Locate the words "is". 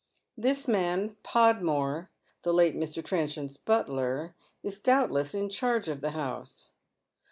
4.63-4.79